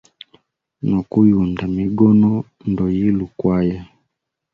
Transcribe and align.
No 0.89 0.99
kuyunda 1.09 1.63
migono, 1.77 2.31
ndoyile 2.69 3.19
ukwaya. 3.27 3.79